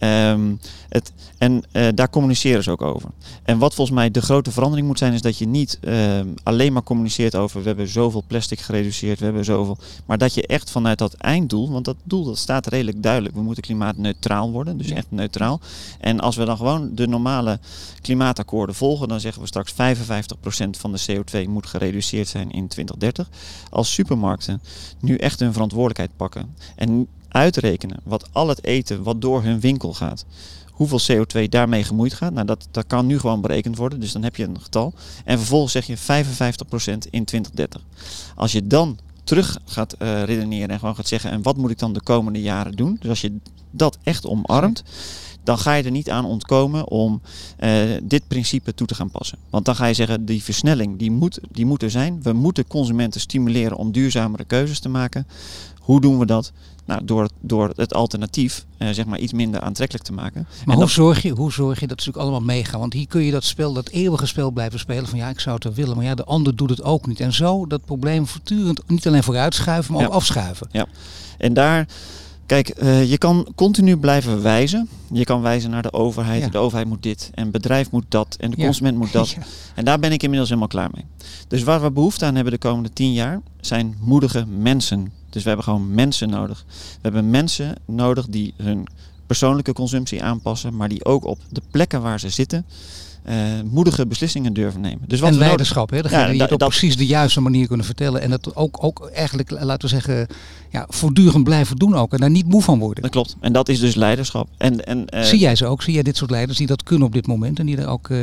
[0.00, 3.10] Um, het, en uh, daar communiceren ze ook over.
[3.42, 6.72] En wat volgens mij de grote verandering moet zijn, is dat je niet uh, alleen
[6.72, 9.78] maar communiceert over we hebben zoveel plastic gereduceerd, we hebben zoveel.
[10.06, 13.34] Maar dat je echt vanuit dat einddoel, want dat doel dat staat redelijk duidelijk.
[13.34, 15.60] We moeten klimaatneutraal worden, dus echt neutraal.
[16.00, 17.58] En als we dan gewoon de normale
[18.00, 19.76] klimaatakkoorden volgen, dan zeggen we straks 55%
[20.70, 23.28] van de CO2 moet gereduceerd zijn in 2030.
[23.70, 24.62] Als supermarkten
[25.00, 29.92] nu echt hun verantwoordelijkheid pakken en uitrekenen wat al het eten wat door hun winkel
[29.94, 30.24] gaat,
[30.70, 32.32] hoeveel CO2 daarmee gemoeid gaat.
[32.32, 34.92] Nou, dat, dat kan nu gewoon berekend worden, dus dan heb je een getal.
[35.24, 36.00] En vervolgens zeg je 55%
[37.10, 37.82] in 2030.
[38.36, 41.78] Als je dan terug gaat uh, redeneren en gewoon gaat zeggen, en wat moet ik
[41.78, 42.96] dan de komende jaren doen?
[43.00, 43.36] Dus als je
[43.70, 44.82] dat echt omarmt,
[45.44, 47.20] dan ga je er niet aan ontkomen om
[47.60, 49.38] uh, dit principe toe te gaan passen.
[49.50, 52.22] Want dan ga je zeggen, die versnelling die moet, die moet er zijn.
[52.22, 55.26] We moeten consumenten stimuleren om duurzamere keuzes te maken.
[55.90, 56.52] Hoe doen we dat?
[56.84, 60.46] Nou, door, door het alternatief uh, zeg maar iets minder aantrekkelijk te maken.
[60.64, 62.80] Maar hoe, zorg je, hoe zorg je dat natuurlijk allemaal meegaan?
[62.80, 65.54] Want hier kun je dat spel, dat eeuwige spel blijven spelen van ja, ik zou
[65.54, 67.20] het er willen, maar ja, de ander doet het ook niet.
[67.20, 70.68] En zo dat probleem voortdurend niet alleen vooruitschuiven, maar ook afschuiven.
[70.70, 70.86] Ja,
[71.38, 71.86] en daar
[72.46, 74.88] Kijk, eh, je kan continu blijven wijzen.
[75.12, 76.42] Je kan wijzen naar de overheid.
[76.42, 76.48] Ja.
[76.48, 77.30] De overheid moet dit.
[77.34, 78.36] En het bedrijf moet dat.
[78.40, 78.64] En de Ja.
[78.64, 79.30] consument moet dat.
[79.36, 79.42] Ja.
[79.74, 81.04] En daar ben ik inmiddels helemaal klaar mee.
[81.48, 85.12] Dus waar we behoefte aan hebben de komende tien jaar zijn moedige mensen.
[85.30, 86.64] Dus we hebben gewoon mensen nodig.
[86.68, 88.86] We hebben mensen nodig die hun
[89.26, 92.64] persoonlijke consumptie aanpassen, maar die ook op de plekken waar ze zitten
[93.22, 93.36] eh,
[93.70, 95.00] moedige beslissingen durven nemen.
[95.06, 96.02] Dus wat en leiderschap, hè?
[96.02, 98.20] Degene Ja, die het op dat- precies de juiste manier kunnen vertellen.
[98.20, 100.26] En dat ook, ook eigenlijk, laten we zeggen,
[100.70, 102.12] ja, voortdurend blijven doen ook.
[102.12, 103.02] En daar niet moe van worden.
[103.02, 103.36] Dat klopt.
[103.40, 104.48] En dat is dus leiderschap.
[104.56, 105.82] En, en, eh, Zie jij ze ook?
[105.82, 107.58] Zie jij dit soort leiders die dat kunnen op dit moment?
[107.58, 108.18] En die er ook eh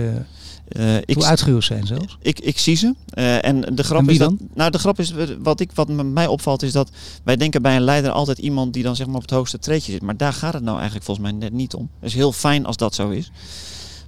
[0.67, 2.17] eh, ik, toe uitgerust zijn zelfs?
[2.21, 2.95] Ik, ik zie ze.
[3.09, 4.29] Eh, en de grap En is dat.
[4.37, 4.47] dan?
[4.53, 6.89] Nou, de grap is wat, ik, wat mij opvalt, is dat
[7.23, 9.91] wij denken bij een leider altijd iemand die dan zeg maar op het hoogste treedje
[9.91, 10.01] zit.
[10.01, 11.89] Maar daar gaat het nou eigenlijk volgens mij net niet om.
[11.99, 13.31] Het is heel fijn als dat zo is.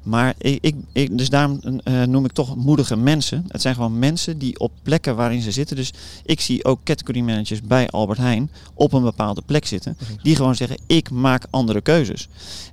[0.03, 3.45] Maar ik, ik, ik- dus daarom eh, noem ik toch moedige mensen.
[3.47, 5.75] Het zijn gewoon mensen die op plekken waarin ze zitten.
[5.75, 5.93] Dus
[6.25, 9.97] ik zie ook category managers bij Albert Heijn op een bepaalde plek zitten.
[10.23, 12.27] Die gewoon zeggen, ik maak andere keuzes.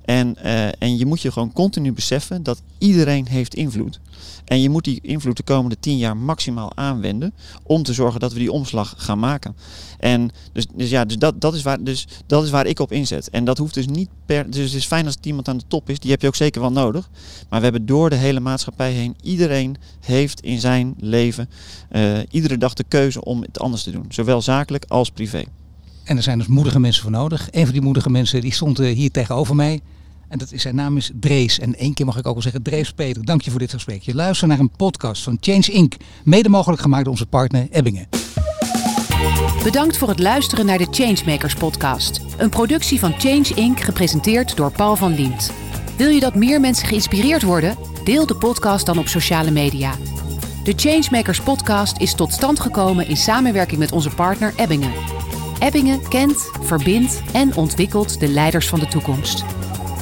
[0.05, 3.99] En, eh, en je moet je gewoon continu beseffen dat iedereen heeft invloed.
[4.45, 8.33] En je moet die invloed de komende tien jaar maximaal aanwenden om te zorgen dat
[8.33, 9.55] we die omslag gaan maken.
[9.99, 12.91] En dus, dus ja, dus dat, dat, is waar, dus dat is waar ik op
[12.91, 13.29] inzet.
[13.29, 14.49] En dat hoeft dus niet per.
[14.49, 16.35] Dus het is fijn als het iemand aan de top is, die heb je ook
[16.35, 17.09] zeker wel nodig.
[17.49, 21.49] Maar we hebben door de hele maatschappij heen, iedereen heeft in zijn leven
[21.89, 24.05] eh, iedere dag de keuze om het anders te doen.
[24.09, 25.43] Zowel zakelijk als privé.
[26.03, 27.47] En er zijn dus moedige mensen voor nodig.
[27.51, 29.81] Een van die moedige mensen die stond eh, hier tegenover mij.
[30.27, 31.59] En dat is, zijn naam is Drees.
[31.59, 34.01] En één keer mag ik ook wel zeggen, Drees Peter, dank je voor dit gesprek.
[34.01, 35.93] Je luistert naar een podcast van Change Inc.
[36.23, 38.07] Mede mogelijk gemaakt door onze partner Ebbingen.
[39.63, 42.21] Bedankt voor het luisteren naar de Changemakers podcast.
[42.37, 43.79] Een productie van Change Inc.
[43.79, 45.51] gepresenteerd door Paul van Liemt.
[45.97, 47.77] Wil je dat meer mensen geïnspireerd worden?
[48.03, 49.93] Deel de podcast dan op sociale media.
[50.63, 54.91] De Changemakers podcast is tot stand gekomen in samenwerking met onze partner Ebbingen.
[55.59, 59.43] Ebbingen kent, verbindt en ontwikkelt de leiders van de toekomst.